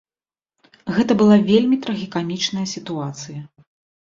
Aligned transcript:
Гэта 0.95 1.17
была 1.19 1.37
вельмі 1.51 1.77
трагікамічная 1.83 2.65
сітуацыя. 2.75 3.39